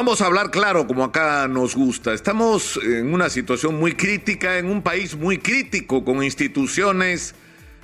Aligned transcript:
Vamos 0.00 0.22
a 0.22 0.26
hablar 0.26 0.50
claro, 0.50 0.86
como 0.86 1.04
acá 1.04 1.46
nos 1.46 1.76
gusta. 1.76 2.14
Estamos 2.14 2.80
en 2.82 3.12
una 3.12 3.28
situación 3.28 3.78
muy 3.78 3.92
crítica, 3.92 4.56
en 4.56 4.64
un 4.64 4.80
país 4.80 5.14
muy 5.14 5.36
crítico, 5.36 6.06
con 6.06 6.22
instituciones 6.22 7.34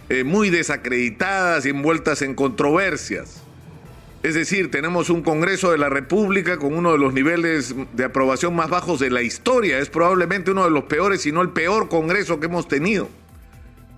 eh, 0.09 0.25
muy 0.25 0.49
desacreditadas 0.49 1.67
y 1.67 1.69
envueltas 1.69 2.23
en 2.23 2.35
controversias. 2.35 3.43
Es 4.23 4.35
decir, 4.35 4.71
tenemos 4.71 5.11
un 5.11 5.21
Congreso 5.21 5.71
de 5.71 5.77
la 5.77 5.91
República 5.91 6.57
con 6.57 6.73
uno 6.73 6.93
de 6.93 6.99
los 6.99 7.13
niveles 7.13 7.75
de 7.93 8.05
aprobación 8.05 8.57
más 8.57 8.71
bajos 8.71 8.99
de 8.99 9.11
la 9.11 9.21
historia. 9.21 9.79
Es 9.79 9.91
probablemente 9.91 10.53
uno 10.53 10.65
de 10.65 10.71
los 10.71 10.85
peores, 10.85 11.21
si 11.21 11.33
no 11.33 11.43
el 11.43 11.51
peor 11.51 11.91
Congreso 11.91 12.41
que 12.41 12.47
hemos 12.47 12.67
tenido, 12.67 13.11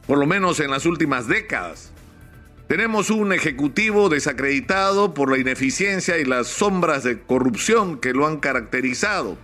por 0.08 0.18
lo 0.18 0.26
menos 0.26 0.58
en 0.58 0.72
las 0.72 0.86
últimas 0.86 1.28
décadas. 1.28 1.92
Tenemos 2.68 3.08
un 3.08 3.32
ejecutivo 3.32 4.10
desacreditado 4.10 5.14
por 5.14 5.30
la 5.30 5.38
ineficiencia 5.38 6.18
y 6.18 6.26
las 6.26 6.48
sombras 6.48 7.02
de 7.02 7.18
corrupción 7.18 7.98
que 7.98 8.12
lo 8.12 8.26
han 8.26 8.40
caracterizado. 8.40 9.38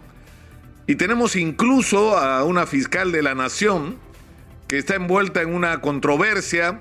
Y 0.86 0.96
tenemos 0.96 1.34
incluso 1.34 2.18
a 2.18 2.44
una 2.44 2.66
fiscal 2.66 3.12
de 3.12 3.22
la 3.22 3.34
nación 3.34 3.96
que 4.68 4.76
está 4.76 4.96
envuelta 4.96 5.40
en 5.40 5.54
una 5.54 5.80
controversia 5.80 6.80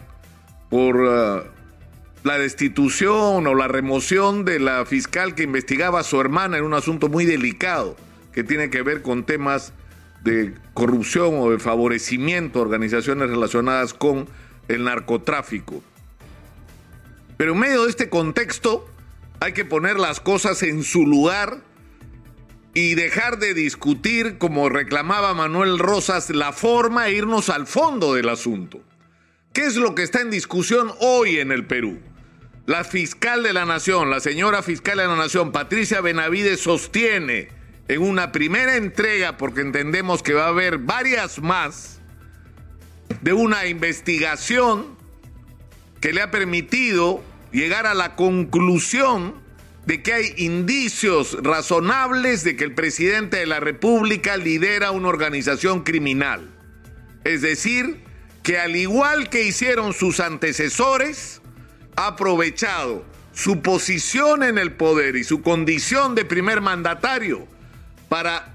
por 0.70 0.98
uh, 0.98 1.44
la 2.24 2.38
destitución 2.38 3.48
o 3.48 3.56
la 3.56 3.70
remoción 3.70 4.44
de 4.44 4.60
la 4.60 4.86
fiscal 4.86 5.36
que 5.36 5.44
investigaba 5.44 6.02
a 6.02 6.04
su 6.04 6.20
hermana 6.20 6.58
en 6.58 6.66
un 6.66 6.73
asunto 6.73 7.08
muy 7.08 7.23
delicado 7.23 7.96
que 8.34 8.44
tiene 8.44 8.70
que 8.70 8.82
ver 8.82 9.02
con 9.02 9.23
temas 9.23 9.72
de 10.26 10.54
corrupción 10.73 11.36
o 11.40 11.52
de 11.52 11.60
favorecimiento 11.60 12.60
a 12.60 12.64
organizaciones 12.64 13.30
relacionadas 13.30 13.94
con 13.94 14.28
el 14.68 14.84
narcotráfico. 14.84 15.82
Pero 17.44 17.56
en 17.56 17.60
medio 17.60 17.84
de 17.84 17.90
este 17.90 18.08
contexto 18.08 18.90
hay 19.42 19.52
que 19.52 19.66
poner 19.66 20.00
las 20.00 20.22
cosas 20.22 20.64
en 20.64 20.82
su 20.82 21.06
lugar 21.06 21.62
y 22.74 22.96
dejar 22.96 23.38
de 23.38 23.54
discutir, 23.54 24.38
como 24.38 24.70
reclamaba 24.70 25.34
Manuel 25.34 25.78
Rosas, 25.78 26.30
la 26.30 26.54
forma 26.54 27.09
e 27.09 27.16
irnos 27.16 27.50
al 27.50 27.67
fondo 27.67 28.14
del 28.14 28.30
asunto. 28.30 28.82
¿Qué 29.52 29.66
es 29.66 29.76
lo 29.76 29.94
que 29.94 30.04
está 30.04 30.22
en 30.22 30.32
discusión 30.32 30.94
hoy 31.02 31.40
en 31.40 31.52
el 31.52 31.66
Perú? 31.66 32.00
La 32.66 32.86
fiscal 32.86 33.44
de 33.44 33.52
la 33.52 33.66
Nación, 33.66 34.10
la 34.10 34.22
señora 34.22 34.64
fiscal 34.64 35.00
de 35.00 35.08
la 35.08 35.17
Nación, 35.17 35.52
Patricia 35.52 36.00
Benavides, 36.00 36.62
sostiene 36.62 37.50
en 37.89 38.02
una 38.04 38.32
primera 38.32 38.78
entrega, 38.78 39.36
porque 39.36 39.60
entendemos 39.60 40.23
que 40.23 40.34
va 40.34 40.45
a 40.45 40.48
haber 40.48 40.78
varias 40.78 41.42
más, 41.42 42.00
de 43.22 43.34
una 43.34 43.66
investigación 43.66 44.95
que 46.00 46.14
le 46.14 46.22
ha 46.22 46.32
permitido 46.32 47.22
llegar 47.54 47.88
a 47.88 47.94
la 47.94 48.18
conclusión 48.18 49.42
de 49.86 50.02
que 50.02 50.14
hay 50.14 50.34
indicios 50.38 51.38
razonables 51.42 52.44
de 52.44 52.56
que 52.56 52.64
el 52.64 52.73
presidente 52.73 53.38
de 53.38 53.45
la 53.45 53.60
República 53.60 54.36
lidera 54.38 54.92
una 54.92 55.10
organización 55.10 55.84
criminal. 55.84 56.50
Es 57.23 57.42
decir, 57.42 58.04
que 58.44 58.60
al 58.60 58.76
igual 58.76 59.30
que 59.30 59.44
hicieron 59.44 59.94
sus 59.94 60.20
antecesores, 60.20 61.42
ha 61.95 62.08
aprovechado 62.08 63.06
su 63.34 63.62
posición 63.62 64.44
en 64.44 64.58
el 64.58 64.73
poder 64.73 65.16
y 65.16 65.23
su 65.23 65.42
condición 65.42 66.16
de 66.16 66.26
primer 66.26 66.62
mandatario 66.62 67.48
para 68.10 68.54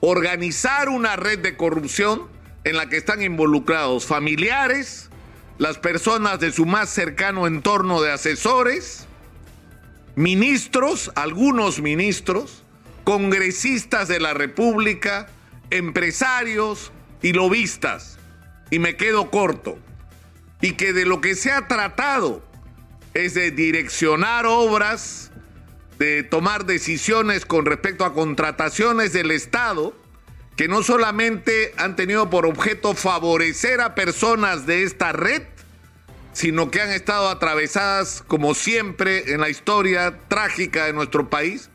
organizar 0.00 0.88
una 0.88 1.16
red 1.16 1.38
de 1.38 1.56
corrupción 1.56 2.28
en 2.64 2.76
la 2.76 2.88
que 2.88 2.96
están 2.96 3.22
involucrados 3.22 4.06
familiares, 4.06 5.07
las 5.58 5.76
personas 5.78 6.38
de 6.38 6.52
su 6.52 6.66
más 6.66 6.88
cercano 6.88 7.46
entorno 7.46 8.00
de 8.00 8.12
asesores, 8.12 9.06
ministros, 10.14 11.10
algunos 11.16 11.80
ministros, 11.80 12.62
congresistas 13.04 14.06
de 14.08 14.20
la 14.20 14.34
República, 14.34 15.28
empresarios 15.70 16.92
y 17.22 17.32
lobistas. 17.32 18.18
Y 18.70 18.78
me 18.78 18.96
quedo 18.96 19.30
corto. 19.30 19.78
Y 20.60 20.72
que 20.72 20.92
de 20.92 21.04
lo 21.04 21.20
que 21.20 21.34
se 21.34 21.50
ha 21.50 21.66
tratado 21.66 22.42
es 23.14 23.34
de 23.34 23.50
direccionar 23.50 24.46
obras, 24.46 25.32
de 25.98 26.22
tomar 26.22 26.66
decisiones 26.66 27.44
con 27.46 27.66
respecto 27.66 28.04
a 28.04 28.14
contrataciones 28.14 29.12
del 29.12 29.32
Estado, 29.32 29.96
que 30.58 30.66
no 30.66 30.82
solamente 30.82 31.72
han 31.76 31.94
tenido 31.94 32.30
por 32.30 32.44
objeto 32.44 32.92
favorecer 32.94 33.80
a 33.80 33.94
personas 33.94 34.66
de 34.66 34.82
esta 34.82 35.12
red, 35.12 35.42
sino 36.32 36.68
que 36.72 36.80
han 36.80 36.90
estado 36.90 37.28
atravesadas, 37.28 38.24
como 38.26 38.54
siempre 38.54 39.32
en 39.32 39.40
la 39.40 39.50
historia 39.50 40.18
trágica 40.26 40.86
de 40.86 40.92
nuestro 40.92 41.30
país, 41.30 41.70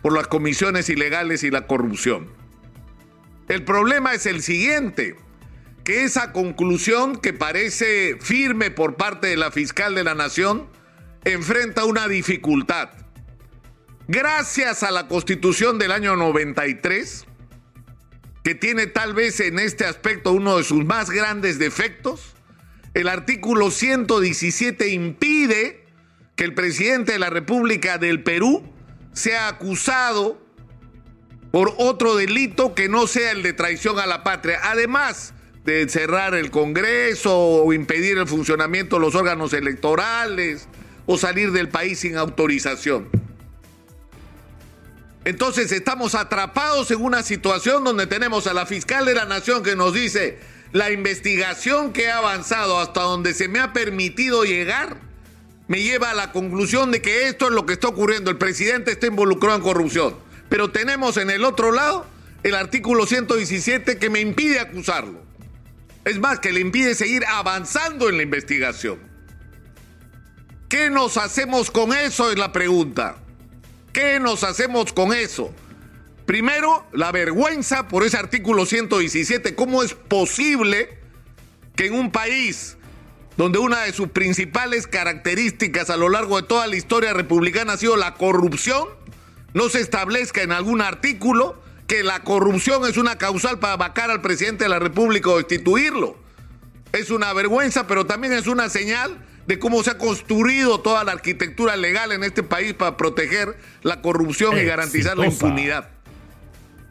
por 0.00 0.12
las 0.12 0.28
comisiones 0.28 0.88
ilegales 0.88 1.42
y 1.42 1.50
la 1.50 1.66
corrupción. 1.66 2.28
El 3.48 3.64
problema 3.64 4.14
es 4.14 4.26
el 4.26 4.42
siguiente, 4.42 5.16
que 5.82 6.04
esa 6.04 6.30
conclusión 6.30 7.16
que 7.16 7.32
parece 7.32 8.16
firme 8.20 8.70
por 8.70 8.94
parte 8.94 9.26
de 9.26 9.36
la 9.36 9.50
fiscal 9.50 9.96
de 9.96 10.04
la 10.04 10.14
nación 10.14 10.68
enfrenta 11.24 11.84
una 11.84 12.06
dificultad. 12.06 12.90
Gracias 14.06 14.84
a 14.84 14.92
la 14.92 15.08
constitución 15.08 15.80
del 15.80 15.90
año 15.90 16.14
93, 16.14 17.26
que 18.42 18.54
tiene 18.54 18.86
tal 18.86 19.14
vez 19.14 19.40
en 19.40 19.58
este 19.58 19.84
aspecto 19.84 20.32
uno 20.32 20.56
de 20.56 20.64
sus 20.64 20.84
más 20.84 21.10
grandes 21.10 21.58
defectos, 21.58 22.34
el 22.94 23.08
artículo 23.08 23.70
117 23.70 24.88
impide 24.88 25.84
que 26.36 26.44
el 26.44 26.54
presidente 26.54 27.12
de 27.12 27.18
la 27.18 27.30
República 27.30 27.98
del 27.98 28.22
Perú 28.22 28.62
sea 29.12 29.48
acusado 29.48 30.40
por 31.50 31.74
otro 31.78 32.16
delito 32.16 32.74
que 32.74 32.88
no 32.88 33.06
sea 33.06 33.32
el 33.32 33.42
de 33.42 33.52
traición 33.52 33.98
a 33.98 34.06
la 34.06 34.24
patria. 34.24 34.60
Además 34.62 35.34
de 35.64 35.88
cerrar 35.88 36.34
el 36.34 36.50
Congreso 36.50 37.36
o 37.36 37.72
impedir 37.72 38.18
el 38.18 38.26
funcionamiento 38.26 38.96
de 38.96 39.02
los 39.02 39.14
órganos 39.14 39.52
electorales 39.52 40.68
o 41.06 41.18
salir 41.18 41.52
del 41.52 41.68
país 41.68 41.98
sin 42.00 42.16
autorización. 42.16 43.08
Entonces 45.24 45.70
estamos 45.72 46.14
atrapados 46.14 46.90
en 46.90 47.02
una 47.02 47.22
situación 47.22 47.84
donde 47.84 48.06
tenemos 48.06 48.46
a 48.46 48.54
la 48.54 48.66
fiscal 48.66 49.04
de 49.04 49.14
la 49.14 49.26
nación 49.26 49.62
que 49.62 49.76
nos 49.76 49.92
dice, 49.92 50.38
la 50.72 50.90
investigación 50.90 51.92
que 51.92 52.10
ha 52.10 52.18
avanzado 52.18 52.78
hasta 52.78 53.02
donde 53.02 53.34
se 53.34 53.48
me 53.48 53.58
ha 53.60 53.72
permitido 53.72 54.44
llegar 54.44 54.96
me 55.68 55.82
lleva 55.82 56.10
a 56.10 56.14
la 56.14 56.32
conclusión 56.32 56.90
de 56.90 57.00
que 57.00 57.28
esto 57.28 57.46
es 57.46 57.52
lo 57.52 57.64
que 57.64 57.74
está 57.74 57.88
ocurriendo. 57.88 58.30
El 58.30 58.38
presidente 58.38 58.90
está 58.90 59.06
involucrado 59.06 59.56
en 59.56 59.62
corrupción. 59.62 60.16
Pero 60.48 60.70
tenemos 60.70 61.16
en 61.16 61.30
el 61.30 61.44
otro 61.44 61.70
lado 61.70 62.06
el 62.42 62.56
artículo 62.56 63.06
117 63.06 63.98
que 63.98 64.10
me 64.10 64.18
impide 64.18 64.58
acusarlo. 64.58 65.22
Es 66.04 66.18
más, 66.18 66.40
que 66.40 66.50
le 66.50 66.58
impide 66.58 66.96
seguir 66.96 67.24
avanzando 67.26 68.08
en 68.08 68.16
la 68.16 68.24
investigación. 68.24 68.98
¿Qué 70.68 70.90
nos 70.90 71.16
hacemos 71.16 71.70
con 71.70 71.92
eso? 71.92 72.32
Es 72.32 72.38
la 72.38 72.50
pregunta. 72.50 73.19
¿Qué 73.92 74.20
nos 74.20 74.44
hacemos 74.44 74.92
con 74.92 75.12
eso? 75.12 75.52
Primero, 76.24 76.86
la 76.92 77.10
vergüenza 77.10 77.88
por 77.88 78.04
ese 78.04 78.16
artículo 78.16 78.64
117. 78.64 79.56
¿Cómo 79.56 79.82
es 79.82 79.94
posible 79.94 80.96
que 81.74 81.86
en 81.86 81.94
un 81.94 82.12
país 82.12 82.76
donde 83.36 83.58
una 83.58 83.82
de 83.82 83.92
sus 83.92 84.10
principales 84.10 84.86
características 84.86 85.90
a 85.90 85.96
lo 85.96 86.08
largo 86.08 86.40
de 86.40 86.46
toda 86.46 86.66
la 86.68 86.76
historia 86.76 87.12
republicana 87.12 87.72
ha 87.72 87.76
sido 87.78 87.96
la 87.96 88.14
corrupción, 88.14 88.88
no 89.54 89.68
se 89.68 89.80
establezca 89.80 90.42
en 90.42 90.52
algún 90.52 90.82
artículo 90.82 91.60
que 91.88 92.04
la 92.04 92.22
corrupción 92.22 92.86
es 92.86 92.96
una 92.96 93.18
causal 93.18 93.58
para 93.58 93.76
vacar 93.76 94.10
al 94.12 94.20
presidente 94.20 94.64
de 94.64 94.70
la 94.70 94.78
República 94.78 95.30
o 95.30 95.38
destituirlo? 95.38 96.16
Es 96.92 97.10
una 97.10 97.32
vergüenza, 97.32 97.88
pero 97.88 98.06
también 98.06 98.34
es 98.34 98.46
una 98.46 98.68
señal 98.68 99.26
de 99.50 99.58
cómo 99.58 99.82
se 99.82 99.90
ha 99.90 99.98
construido 99.98 100.78
toda 100.78 101.02
la 101.02 101.10
arquitectura 101.10 101.74
legal 101.74 102.12
en 102.12 102.22
este 102.22 102.44
país 102.44 102.72
para 102.72 102.96
proteger 102.96 103.58
la 103.82 104.00
corrupción 104.00 104.56
y 104.56 104.62
garantizar 104.62 105.18
la 105.18 105.26
impunidad. 105.26 105.90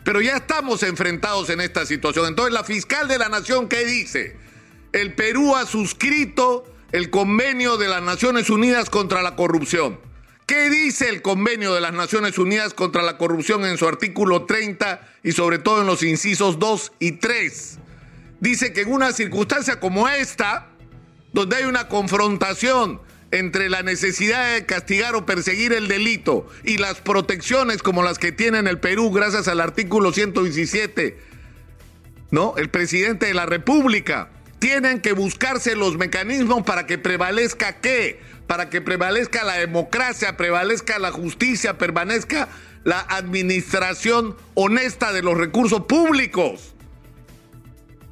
Pero 0.04 0.20
ya 0.20 0.36
estamos 0.36 0.84
enfrentados 0.84 1.50
en 1.52 1.62
esta 1.62 1.86
situación. 1.86 2.26
Entonces, 2.26 2.54
la 2.54 2.66
fiscal 2.66 3.08
de 3.08 3.18
la 3.18 3.30
Nación, 3.30 3.70
¿qué 3.70 3.86
dice? 3.86 4.36
El 4.92 5.14
Perú 5.14 5.56
ha 5.56 5.66
suscrito 5.66 6.66
el 6.92 7.10
convenio 7.10 7.78
de 7.78 7.88
las 7.88 8.04
Naciones 8.04 8.50
Unidas 8.50 8.90
contra 8.90 9.22
la 9.22 9.38
corrupción. 9.38 9.98
¿Qué 10.46 10.70
dice 10.70 11.08
el 11.08 11.22
convenio 11.22 11.74
de 11.74 11.80
las 11.80 11.94
Naciones 11.94 12.38
Unidas 12.38 12.74
contra 12.74 13.04
la 13.04 13.18
corrupción 13.18 13.64
en 13.66 13.78
su 13.78 13.88
artículo 13.88 14.44
30 14.44 15.00
y 15.24 15.32
sobre 15.32 15.60
todo 15.60 15.80
en 15.80 15.88
los 15.88 16.04
incisos 16.04 16.60
2 16.60 16.92
y 17.00 17.14
3? 17.14 17.80
Dice 18.42 18.74
que 18.74 18.82
en 18.82 18.92
una 18.92 19.14
circunstancia 19.14 19.80
como 19.80 20.10
esta, 20.10 20.69
donde 21.34 21.58
hay 21.58 21.66
una 21.66 21.88
confrontación 21.88 23.02
entre 23.32 23.70
la 23.70 23.84
necesidad 23.84 24.56
de 24.56 24.66
castigar 24.66 25.16
o 25.16 25.26
perseguir 25.26 25.74
el 25.74 25.88
delito 25.88 26.48
y 26.64 26.78
las 26.78 27.02
protecciones 27.02 27.84
como 27.84 28.04
las 28.04 28.18
que 28.18 28.32
tiene 28.32 28.58
en 28.58 28.68
el 28.68 28.80
Perú 28.80 29.12
gracias 29.12 29.48
al 29.48 29.62
artículo 29.62 30.12
117, 30.12 31.18
¿no? 32.32 32.56
El 32.58 32.70
presidente 32.70 33.28
de 33.28 33.34
la 33.34 33.46
República 33.46 34.30
tienen 34.58 35.00
que 35.00 35.14
buscarse 35.14 35.76
los 35.76 35.98
mecanismos 35.98 36.64
para 36.64 36.86
que 36.86 36.98
prevalezca 36.98 37.80
qué? 37.80 38.20
Para 38.48 38.70
que 38.70 38.82
prevalezca 38.82 39.44
la 39.44 39.54
democracia, 39.54 40.36
prevalezca 40.36 40.98
la 41.00 41.12
justicia, 41.12 41.78
permanezca 41.78 42.50
la 42.84 43.00
administración 43.00 44.36
honesta 44.56 45.14
de 45.14 45.22
los 45.22 45.38
recursos 45.38 45.86
públicos. 45.86 46.74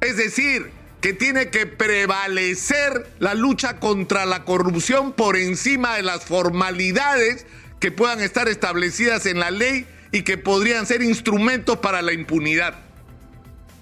Es 0.00 0.16
decir, 0.16 0.70
que 1.00 1.12
tiene 1.12 1.50
que 1.50 1.66
prevalecer 1.66 3.06
la 3.18 3.34
lucha 3.34 3.78
contra 3.78 4.26
la 4.26 4.44
corrupción 4.44 5.12
por 5.12 5.36
encima 5.36 5.96
de 5.96 6.02
las 6.02 6.24
formalidades 6.24 7.46
que 7.78 7.92
puedan 7.92 8.20
estar 8.20 8.48
establecidas 8.48 9.26
en 9.26 9.38
la 9.38 9.50
ley 9.50 9.86
y 10.10 10.22
que 10.22 10.38
podrían 10.38 10.86
ser 10.86 11.02
instrumentos 11.02 11.78
para 11.78 12.02
la 12.02 12.12
impunidad. 12.12 12.74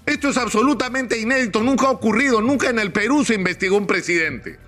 Esto 0.05 0.29
es 0.29 0.37
absolutamente 0.37 1.17
inédito, 1.17 1.61
nunca 1.61 1.87
ha 1.87 1.91
ocurrido, 1.91 2.41
nunca 2.41 2.69
en 2.69 2.79
el 2.79 2.91
Perú 2.91 3.25
se 3.25 3.33
investigó 3.35 3.77
un 3.77 3.87
presidente. 3.87 4.59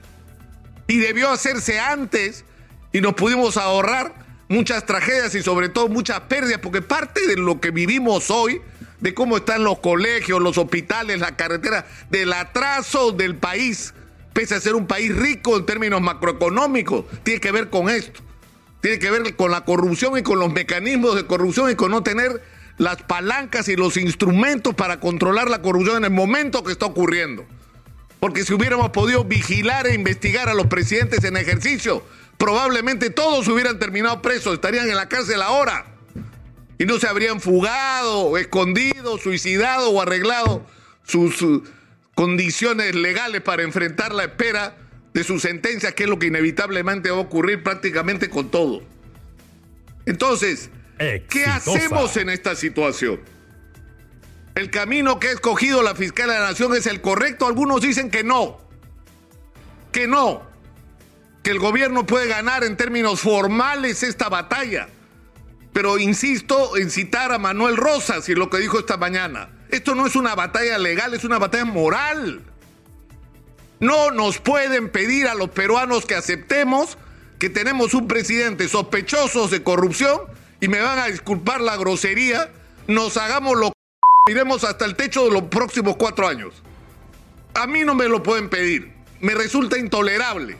Y 0.87 0.97
debió 0.97 1.29
hacerse 1.29 1.79
antes 1.79 2.43
y 2.91 3.01
nos 3.01 3.13
pudimos 3.13 3.57
ahorrar 3.57 4.13
muchas 4.47 4.85
tragedias 4.85 5.35
y 5.35 5.43
sobre 5.43 5.69
todo 5.69 5.87
muchas 5.87 6.21
pérdidas, 6.21 6.59
porque 6.59 6.81
parte 6.81 7.25
de 7.27 7.37
lo 7.37 7.61
que 7.61 7.71
vivimos 7.71 8.31
hoy, 8.31 8.59
de 8.99 9.13
cómo 9.13 9.37
están 9.37 9.63
los 9.63 9.79
colegios, 9.79 10.41
los 10.41 10.57
hospitales, 10.57 11.19
la 11.19 11.35
carretera, 11.35 11.85
del 12.09 12.33
atraso 12.33 13.11
del 13.11 13.35
país, 13.35 13.93
pese 14.33 14.55
a 14.55 14.59
ser 14.59 14.75
un 14.75 14.87
país 14.87 15.15
rico 15.15 15.57
en 15.57 15.65
términos 15.65 16.01
macroeconómicos, 16.01 17.05
tiene 17.23 17.39
que 17.39 17.51
ver 17.51 17.69
con 17.69 17.89
esto. 17.89 18.21
Tiene 18.81 18.99
que 18.99 19.11
ver 19.11 19.35
con 19.35 19.51
la 19.51 19.65
corrupción 19.65 20.17
y 20.17 20.23
con 20.23 20.39
los 20.39 20.53
mecanismos 20.53 21.15
de 21.15 21.25
corrupción 21.25 21.69
y 21.69 21.75
con 21.75 21.91
no 21.91 22.01
tener 22.01 22.41
las 22.77 23.01
palancas 23.03 23.67
y 23.67 23.75
los 23.75 23.97
instrumentos 23.97 24.73
para 24.73 25.01
controlar 25.01 25.49
la 25.49 25.61
corrupción 25.61 25.97
en 25.97 26.05
el 26.05 26.11
momento 26.11 26.63
que 26.63 26.71
está 26.71 26.85
ocurriendo. 26.85 27.45
Porque 28.21 28.43
si 28.43 28.53
hubiéramos 28.53 28.89
podido 28.91 29.25
vigilar 29.25 29.85
e 29.87 29.93
investigar 29.93 30.47
a 30.47 30.53
los 30.53 30.67
presidentes 30.67 31.23
en 31.25 31.35
ejercicio, 31.35 32.03
probablemente 32.37 33.09
todos 33.09 33.47
hubieran 33.49 33.79
terminado 33.79 34.21
presos, 34.21 34.53
estarían 34.53 34.89
en 34.89 34.95
la 34.95 35.09
cárcel 35.09 35.41
ahora. 35.41 35.88
Y 36.79 36.85
no 36.85 36.97
se 36.97 37.07
habrían 37.07 37.39
fugado, 37.39 38.35
escondido, 38.37 39.19
suicidado 39.19 39.91
o 39.91 40.01
arreglado 40.01 40.65
sus, 41.03 41.43
condiciones 42.15 42.95
legales 42.95 43.41
para 43.41 43.63
enfrentar 43.63 44.13
la 44.13 44.23
espera 44.23 44.75
de 45.13 45.23
su 45.23 45.39
sentencia, 45.39 45.93
que 45.93 46.03
es 46.03 46.09
lo 46.09 46.17
que 46.17 46.27
inevitablemente 46.27 47.11
va 47.11 47.17
a 47.17 47.21
ocurrir 47.21 47.61
prácticamente 47.61 48.29
con 48.29 48.49
todo. 48.49 48.81
Entonces, 50.07 50.71
¿qué 50.97 51.45
hacemos 51.45 52.17
en 52.17 52.29
esta 52.29 52.55
situación? 52.55 53.21
¿El 54.55 54.71
camino 54.71 55.19
que 55.19 55.27
ha 55.27 55.31
escogido 55.31 55.83
la 55.83 55.93
fiscal 55.93 56.27
de 56.27 56.33
la 56.33 56.47
Nación 56.47 56.75
es 56.75 56.87
el 56.87 57.01
correcto? 57.01 57.47
Algunos 57.47 57.81
dicen 57.81 58.09
que 58.09 58.23
no. 58.23 58.57
Que 59.91 60.07
no 60.07 60.49
que 61.43 61.51
el 61.51 61.59
gobierno 61.59 62.05
puede 62.05 62.27
ganar 62.27 62.63
en 62.63 62.75
términos 62.75 63.21
formales 63.21 64.03
esta 64.03 64.29
batalla. 64.29 64.89
Pero 65.73 65.97
insisto 65.97 66.77
en 66.77 66.89
citar 66.89 67.31
a 67.31 67.37
Manuel 67.37 67.77
Rosas 67.77 68.27
y 68.29 68.35
lo 68.35 68.49
que 68.49 68.57
dijo 68.57 68.79
esta 68.79 68.97
mañana. 68.97 69.49
Esto 69.69 69.95
no 69.95 70.07
es 70.07 70.15
una 70.15 70.35
batalla 70.35 70.77
legal, 70.77 71.13
es 71.13 71.23
una 71.23 71.37
batalla 71.37 71.65
moral. 71.65 72.41
No 73.79 74.11
nos 74.11 74.39
pueden 74.39 74.89
pedir 74.89 75.27
a 75.27 75.35
los 75.35 75.49
peruanos 75.49 76.05
que 76.05 76.15
aceptemos 76.15 76.97
que 77.37 77.49
tenemos 77.49 77.93
un 77.93 78.07
presidente 78.07 78.67
sospechoso 78.67 79.47
de 79.47 79.63
corrupción 79.63 80.19
y 80.59 80.67
me 80.67 80.81
van 80.81 80.99
a 80.99 81.05
disculpar 81.05 81.61
la 81.61 81.77
grosería, 81.77 82.51
nos 82.87 83.15
hagamos 83.15 83.57
lo 83.57 83.71
que 84.25 84.33
iremos 84.33 84.65
hasta 84.65 84.83
el 84.83 84.97
techo 84.97 85.23
de 85.23 85.31
los 85.31 85.43
próximos 85.43 85.95
cuatro 85.95 86.27
años. 86.27 86.53
A 87.53 87.65
mí 87.65 87.85
no 87.85 87.95
me 87.95 88.09
lo 88.09 88.21
pueden 88.21 88.49
pedir, 88.49 88.91
me 89.21 89.35
resulta 89.35 89.77
intolerable 89.77 90.57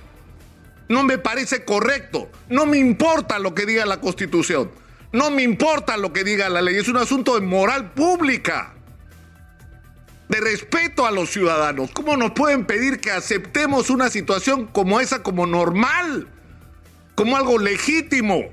no 0.90 1.04
me 1.04 1.18
parece 1.18 1.64
correcto. 1.64 2.30
No 2.50 2.66
me 2.66 2.78
importa 2.78 3.40
lo 3.40 3.56
que 3.56 3.66
diga 3.66 3.86
la 3.86 4.02
Constitución. 4.02 4.72
No 5.12 5.32
me 5.32 5.42
importa 5.44 5.98
lo 5.98 6.14
que 6.14 6.24
diga 6.24 6.50
la 6.50 6.62
ley. 6.62 6.76
Es 6.76 6.88
un 6.88 6.98
asunto 6.98 7.36
de 7.36 7.42
moral 7.42 7.92
pública. 7.94 8.74
De 10.28 10.40
respeto 10.40 11.06
a 11.06 11.12
los 11.12 11.32
ciudadanos. 11.32 11.90
¿Cómo 11.92 12.16
nos 12.16 12.32
pueden 12.32 12.66
pedir 12.66 13.00
que 13.00 13.12
aceptemos 13.12 13.90
una 13.90 14.10
situación 14.10 14.68
como 14.68 15.00
esa 15.00 15.24
como 15.24 15.48
normal? 15.48 16.28
Como 17.16 17.36
algo 17.36 17.58
legítimo. 17.58 18.44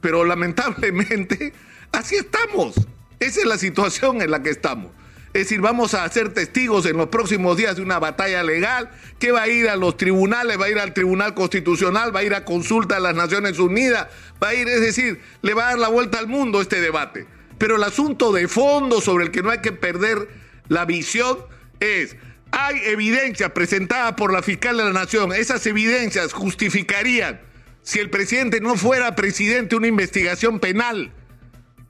Pero 0.00 0.24
lamentablemente 0.24 1.52
así 1.90 2.16
estamos. 2.16 2.74
Esa 3.18 3.40
es 3.40 3.46
la 3.46 3.58
situación 3.58 4.22
en 4.22 4.30
la 4.30 4.42
que 4.42 4.50
estamos. 4.50 4.92
Es 5.32 5.42
decir, 5.44 5.60
vamos 5.60 5.94
a 5.94 6.08
ser 6.08 6.34
testigos 6.34 6.86
en 6.86 6.96
los 6.96 7.08
próximos 7.08 7.56
días 7.56 7.76
de 7.76 7.82
una 7.82 8.00
batalla 8.00 8.42
legal 8.42 8.90
que 9.20 9.30
va 9.30 9.42
a 9.42 9.48
ir 9.48 9.68
a 9.68 9.76
los 9.76 9.96
tribunales, 9.96 10.60
va 10.60 10.64
a 10.64 10.70
ir 10.70 10.78
al 10.80 10.92
Tribunal 10.92 11.34
Constitucional, 11.34 12.14
va 12.14 12.20
a 12.20 12.24
ir 12.24 12.34
a 12.34 12.44
consulta 12.44 12.96
a 12.96 13.00
las 13.00 13.14
Naciones 13.14 13.60
Unidas, 13.60 14.08
va 14.42 14.48
a 14.48 14.54
ir, 14.54 14.68
es 14.68 14.80
decir, 14.80 15.20
le 15.42 15.54
va 15.54 15.68
a 15.68 15.70
dar 15.70 15.78
la 15.78 15.88
vuelta 15.88 16.18
al 16.18 16.26
mundo 16.26 16.60
este 16.60 16.80
debate. 16.80 17.28
Pero 17.58 17.76
el 17.76 17.84
asunto 17.84 18.32
de 18.32 18.48
fondo 18.48 19.00
sobre 19.00 19.24
el 19.24 19.30
que 19.30 19.42
no 19.42 19.50
hay 19.50 19.60
que 19.60 19.70
perder 19.70 20.28
la 20.66 20.84
visión 20.84 21.38
es, 21.78 22.16
hay 22.50 22.80
evidencias 22.86 23.52
presentadas 23.52 24.14
por 24.14 24.32
la 24.32 24.42
fiscal 24.42 24.78
de 24.78 24.84
la 24.84 24.92
Nación, 24.92 25.32
esas 25.32 25.64
evidencias 25.64 26.32
justificarían, 26.32 27.40
si 27.82 28.00
el 28.00 28.10
presidente 28.10 28.60
no 28.60 28.74
fuera 28.74 29.14
presidente, 29.14 29.76
una 29.76 29.86
investigación 29.86 30.58
penal 30.58 31.12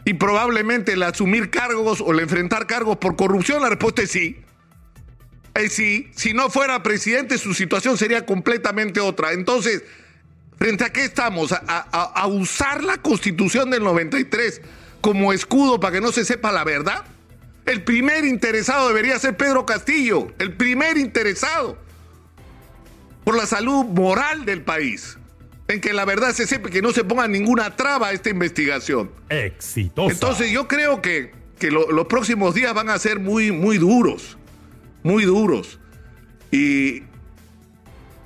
y 0.05 0.15
probablemente 0.15 0.93
el 0.93 1.03
asumir 1.03 1.51
cargos 1.51 2.01
o 2.01 2.13
el 2.13 2.21
enfrentar 2.21 2.67
cargos 2.67 2.97
por 2.99 3.17
corrupción? 3.17 3.63
La 3.63 3.69
respuesta 3.69 4.03
es 4.03 4.11
sí. 4.11 4.37
Es 5.55 5.75
sí. 5.75 6.11
Si 6.15 6.33
no 6.33 6.51
fuera 6.51 6.83
presidente, 6.83 7.39
su 7.39 7.55
situación 7.55 7.99
sería 7.99 8.25
completamente 8.25 9.01
otra. 9.01 9.33
Entonces, 9.33 9.83
¿frente 10.59 10.85
a 10.85 10.93
qué 10.93 11.05
estamos? 11.05 11.53
¿A, 11.53 12.27
usar 12.27 12.83
la 12.83 12.99
constitución 12.99 13.71
del 13.71 13.83
93 13.83 14.63
como 15.01 15.33
escudo 15.33 15.81
para 15.81 15.95
que 15.95 16.01
no 16.01 16.13
se 16.13 16.25
sepa 16.25 16.51
la 16.53 16.65
verdad? 16.65 17.05
El 17.67 17.85
primer 17.85 18.25
interesado 18.25 18.89
debería 18.89 19.19
ser 19.19 19.37
Pedro 19.37 19.67
Castillo, 19.67 20.33
el 20.39 20.55
primer 20.55 20.97
interesado 20.97 21.79
por 23.25 23.37
la 23.37 23.47
salud 23.47 23.85
moral 23.85 24.45
del 24.45 24.63
país 24.63 25.19
en 25.73 25.81
que 25.81 25.93
la 25.93 26.05
verdad 26.05 26.33
se 26.35 26.47
sepa 26.47 26.69
que 26.71 26.83
no 26.83 26.93
se 26.93 27.05
ponga 27.05 27.29
ninguna 27.29 27.77
traba 27.77 28.09
a 28.09 28.13
esta 28.13 28.31
investigación. 28.31 29.11
Exitosa. 29.29 30.13
Entonces 30.13 30.51
yo 30.51 30.67
creo 30.69 31.01
que, 31.01 31.33
los 31.61 32.07
próximos 32.07 32.55
días 32.55 32.73
van 32.73 32.89
a 32.89 32.99
ser 32.99 33.21
muy, 33.21 33.53
muy 33.53 33.79
duros, 33.79 34.39
muy 35.03 35.25
duros. 35.25 35.79
Y 36.51 37.03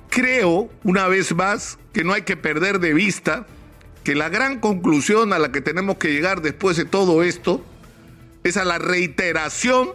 creo, 0.09 0.69
una 0.83 1.07
vez 1.07 1.35
más, 1.35 1.77
que 1.91 2.03
no 2.03 2.13
hay 2.13 2.21
que 2.21 2.37
perder 2.37 2.79
de 2.79 2.93
vista 2.93 3.45
que 4.05 4.15
la 4.15 4.29
gran 4.29 4.59
conclusión 4.59 5.33
a 5.33 5.39
la 5.39 5.51
que 5.51 5.59
tenemos 5.59 5.97
que 5.97 6.13
llegar 6.13 6.41
después 6.41 6.77
de 6.77 6.85
todo 6.85 7.23
esto 7.23 7.65
es 8.43 8.55
a 8.55 8.63
la 8.63 8.77
reiteración 8.77 9.89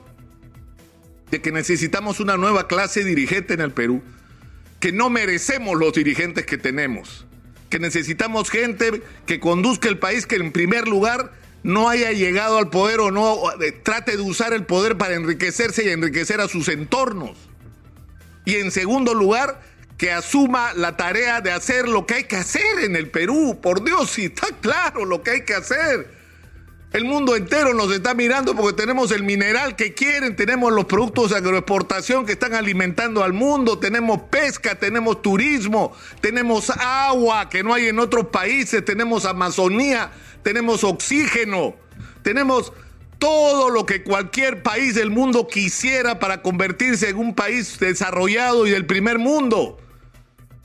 de 1.31 1.41
que 1.41 1.53
necesitamos 1.53 2.21
una 2.21 2.37
nueva 2.37 2.69
clase 2.69 3.05
dirigente 3.05 3.55
en 3.55 3.61
el 3.61 3.71
Perú, 3.71 4.03
que 4.81 4.93
no 4.93 5.09
merecemos 5.09 5.79
los 5.79 5.95
dirigentes 5.95 6.45
que 6.45 6.59
tenemos 6.59 7.27
que 7.71 7.79
necesitamos 7.79 8.51
gente 8.51 9.03
que 9.27 9.41
conduzca 9.41 9.89
el 9.89 9.99
país, 9.99 10.27
que 10.27 10.37
en 10.37 10.53
primer 10.53 10.89
lugar 10.89 11.33
no 11.63 11.89
haya 11.89 12.13
llegado 12.13 12.59
al 12.59 12.69
poder 12.69 13.01
o 13.01 13.11
no 13.11 13.39
eh, 13.63 13.73
trate 13.73 14.17
de 14.17 14.23
usar 14.23 14.53
el 14.53 14.65
poder 14.65 14.99
para 14.99 15.15
enriquecerse 15.15 15.85
y 15.85 15.89
enriquecer 15.89 16.41
a 16.41 16.49
sus 16.49 16.69
entornos. 16.69 17.37
Y 18.45 18.57
en 18.57 18.71
segundo 18.71 19.15
lugar, 19.15 19.63
que 19.97 20.11
asuma 20.11 20.73
la 20.75 20.97
tarea 20.97 21.41
de 21.41 21.53
hacer 21.53 21.87
lo 21.87 22.07
que 22.07 22.15
hay 22.15 22.25
que 22.25 22.37
hacer 22.37 22.81
en 22.83 22.97
el 22.97 23.11
Perú. 23.11 23.61
Por 23.63 23.85
Dios, 23.85 24.11
si 24.11 24.25
está 24.25 24.49
claro 24.61 25.05
lo 25.05 25.23
que 25.23 25.31
hay 25.31 25.45
que 25.45 25.55
hacer. 25.55 26.20
El 26.93 27.05
mundo 27.05 27.37
entero 27.37 27.73
nos 27.73 27.93
está 27.93 28.15
mirando 28.15 28.57
porque 28.57 28.83
tenemos 28.83 29.13
el 29.13 29.23
mineral 29.23 29.77
que 29.77 29.95
quieren, 29.95 30.35
tenemos 30.35 30.73
los 30.73 30.87
productos 30.87 31.31
de 31.31 31.37
agroexportación 31.37 32.27
que 32.27 32.33
están 32.33 32.53
alimentando 32.53 33.23
al 33.23 33.33
mundo, 33.33 33.79
tenemos 33.79 34.23
pesca, 34.23 34.75
tenemos 34.75 35.23
turismo, 35.23 35.93
tenemos 36.21 36.69
agua 36.71 37.49
que 37.49 37.63
no 37.63 37.75
hay 37.75 37.87
en 37.87 38.01
otros 38.01 38.27
países, 38.27 38.85
tenemos 38.85 39.25
Amazonía, 39.25 40.11
tenemos 40.43 40.83
oxígeno, 40.83 41.77
tenemos 42.23 42.73
todo 43.21 43.71
lo 43.71 43.87
que 43.87 44.03
cualquier 44.03 44.65
país 44.65 44.97
del 44.97 45.11
mundo 45.11 45.47
quisiera 45.47 46.19
para 46.19 46.43
convertirse 46.43 47.09
en 47.09 47.19
un 47.19 47.37
país 47.37 47.79
desarrollado 47.79 48.67
y 48.67 48.71
del 48.71 48.87
primer 48.87 49.21
mundo. 49.21 49.80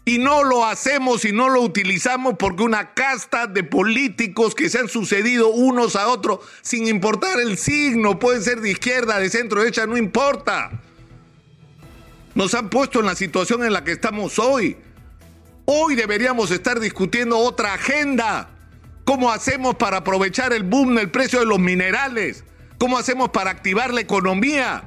Y 0.08 0.20
no 0.20 0.44
lo 0.44 0.64
hacemos 0.66 1.26
y 1.26 1.32
no 1.32 1.50
lo 1.50 1.62
utilizamos 1.62 2.36
porque 2.38 2.62
una 2.62 2.94
casta 2.94 3.48
de 3.48 3.64
políticos 3.64 4.54
que 4.54 4.70
se 4.70 4.78
han 4.78 4.88
sucedido 4.88 5.50
unos 5.50 5.96
a 5.96 6.08
otros, 6.10 6.42
sin 6.62 6.88
importar 6.88 7.40
el 7.40 7.58
signo, 7.58 8.20
pueden 8.20 8.44
ser 8.44 8.62
de 8.62 8.70
izquierda, 8.70 9.18
de 9.18 9.32
centro, 9.32 9.62
derecha, 9.62 9.88
no 9.88 9.98
importa. 9.98 10.80
Nos 12.36 12.54
han 12.54 12.70
puesto 12.70 13.00
en 13.00 13.08
la 13.08 13.16
situación 13.16 13.64
en 13.64 13.74
la 13.74 13.84
que 13.84 13.94
estamos 13.94 14.38
hoy. 14.38 14.78
Hoy 15.66 15.96
deberíamos 15.96 16.52
estar 16.52 16.80
discutiendo 16.80 17.40
otra 17.40 17.74
agenda. 17.74 18.50
¿Cómo 19.06 19.32
hacemos 19.32 19.74
para 19.76 19.98
aprovechar 19.98 20.54
el 20.54 20.62
boom 20.62 20.96
del 20.96 21.10
precio 21.10 21.40
de 21.40 21.48
los 21.48 21.58
minerales? 21.58 22.44
¿Cómo 22.78 23.00
hacemos 23.00 23.30
para 23.30 23.50
activar 23.50 23.92
la 23.92 24.02
economía? 24.02 24.84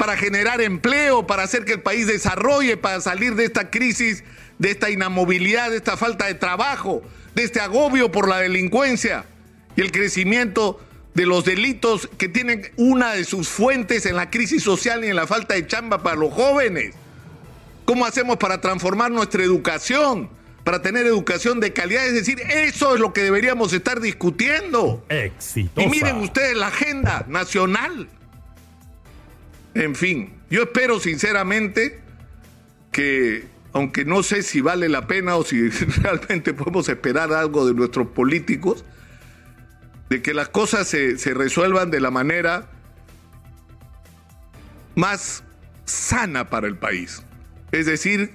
Para 0.00 0.16
generar 0.16 0.62
empleo, 0.62 1.26
para 1.26 1.42
hacer 1.42 1.66
que 1.66 1.74
el 1.74 1.82
país 1.82 2.06
desarrolle, 2.06 2.78
para 2.78 3.02
salir 3.02 3.34
de 3.34 3.44
esta 3.44 3.68
crisis 3.68 4.24
de 4.58 4.70
esta 4.70 4.88
inamovilidad, 4.88 5.70
de 5.70 5.76
esta 5.76 5.98
falta 5.98 6.24
de 6.26 6.34
trabajo, 6.34 7.02
de 7.34 7.44
este 7.44 7.60
agobio 7.60 8.10
por 8.10 8.26
la 8.28 8.38
delincuencia. 8.38 9.26
y 9.76 9.82
el 9.82 9.92
crecimiento 9.92 10.80
de 11.12 11.26
los 11.26 11.44
delitos 11.44 12.08
que 12.16 12.28
tienen 12.28 12.72
una 12.76 13.12
de 13.12 13.24
sus 13.24 13.48
fuentes 13.48 14.06
en 14.06 14.16
la 14.16 14.30
crisis 14.30 14.62
social 14.62 15.04
y 15.04 15.08
en 15.08 15.16
la 15.16 15.26
falta 15.26 15.54
de 15.54 15.66
chamba 15.66 16.02
para 16.02 16.16
los 16.16 16.32
jóvenes. 16.32 16.94
¿Cómo 17.84 18.06
hacemos 18.06 18.38
para 18.38 18.62
transformar 18.62 19.10
nuestra 19.10 19.44
educación? 19.44 20.30
Para 20.64 20.80
tener 20.80 21.06
educación 21.06 21.60
de 21.60 21.74
calidad, 21.74 22.06
es 22.06 22.14
decir, 22.14 22.40
eso 22.40 22.94
es 22.94 23.00
lo 23.00 23.12
que 23.12 23.22
deberíamos 23.22 23.74
estar 23.74 24.00
discutiendo. 24.00 25.04
Exitosa. 25.10 25.86
Y 25.86 25.90
miren 25.90 26.16
ustedes 26.16 26.56
la 26.56 26.68
agenda 26.68 27.26
nacional. 27.28 28.08
En 29.74 29.94
fin, 29.94 30.32
yo 30.50 30.62
espero 30.62 30.98
sinceramente 30.98 32.00
que, 32.90 33.46
aunque 33.72 34.04
no 34.04 34.22
sé 34.22 34.42
si 34.42 34.60
vale 34.60 34.88
la 34.88 35.06
pena 35.06 35.36
o 35.36 35.44
si 35.44 35.68
realmente 36.02 36.54
podemos 36.54 36.88
esperar 36.88 37.32
algo 37.32 37.66
de 37.66 37.74
nuestros 37.74 38.08
políticos, 38.08 38.84
de 40.08 40.22
que 40.22 40.34
las 40.34 40.48
cosas 40.48 40.88
se, 40.88 41.18
se 41.18 41.34
resuelvan 41.34 41.90
de 41.90 42.00
la 42.00 42.10
manera 42.10 42.68
más 44.96 45.44
sana 45.84 46.50
para 46.50 46.66
el 46.66 46.76
país. 46.76 47.22
Es 47.70 47.86
decir, 47.86 48.32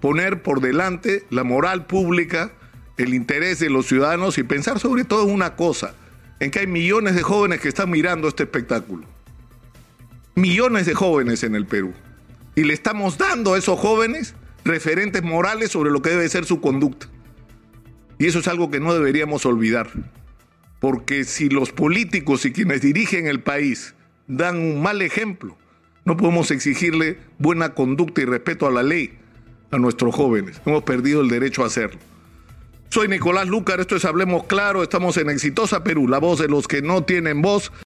poner 0.00 0.42
por 0.42 0.60
delante 0.62 1.26
la 1.28 1.44
moral 1.44 1.86
pública, 1.86 2.52
el 2.96 3.12
interés 3.12 3.58
de 3.58 3.68
los 3.68 3.86
ciudadanos 3.86 4.38
y 4.38 4.42
pensar 4.42 4.78
sobre 4.78 5.04
todo 5.04 5.28
en 5.28 5.34
una 5.34 5.54
cosa, 5.54 5.94
en 6.40 6.50
que 6.50 6.60
hay 6.60 6.66
millones 6.66 7.14
de 7.14 7.22
jóvenes 7.22 7.60
que 7.60 7.68
están 7.68 7.90
mirando 7.90 8.28
este 8.28 8.44
espectáculo. 8.44 9.06
Millones 10.38 10.86
de 10.86 10.94
jóvenes 10.94 11.42
en 11.42 11.56
el 11.56 11.66
Perú. 11.66 11.92
Y 12.54 12.62
le 12.62 12.72
estamos 12.72 13.18
dando 13.18 13.54
a 13.54 13.58
esos 13.58 13.76
jóvenes 13.78 14.36
referentes 14.64 15.24
morales 15.24 15.72
sobre 15.72 15.90
lo 15.90 16.00
que 16.00 16.10
debe 16.10 16.28
ser 16.28 16.44
su 16.44 16.60
conducta. 16.60 17.08
Y 18.18 18.26
eso 18.26 18.38
es 18.38 18.46
algo 18.46 18.70
que 18.70 18.78
no 18.78 18.94
deberíamos 18.94 19.46
olvidar. 19.46 19.90
Porque 20.78 21.24
si 21.24 21.48
los 21.48 21.72
políticos 21.72 22.44
y 22.44 22.52
quienes 22.52 22.82
dirigen 22.82 23.26
el 23.26 23.40
país 23.40 23.96
dan 24.28 24.58
un 24.58 24.80
mal 24.80 25.02
ejemplo, 25.02 25.56
no 26.04 26.16
podemos 26.16 26.52
exigirle 26.52 27.18
buena 27.38 27.74
conducta 27.74 28.20
y 28.20 28.24
respeto 28.24 28.68
a 28.68 28.70
la 28.70 28.84
ley 28.84 29.18
a 29.72 29.78
nuestros 29.78 30.14
jóvenes. 30.14 30.62
Hemos 30.64 30.84
perdido 30.84 31.20
el 31.20 31.28
derecho 31.28 31.64
a 31.64 31.66
hacerlo. 31.66 31.98
Soy 32.90 33.08
Nicolás 33.08 33.48
Lucar, 33.48 33.80
esto 33.80 33.96
es 33.96 34.04
Hablemos 34.04 34.44
Claro, 34.44 34.84
estamos 34.84 35.16
en 35.16 35.30
Exitosa 35.30 35.82
Perú, 35.82 36.06
la 36.06 36.18
voz 36.18 36.38
de 36.38 36.48
los 36.48 36.68
que 36.68 36.80
no 36.80 37.02
tienen 37.02 37.42
voz. 37.42 37.72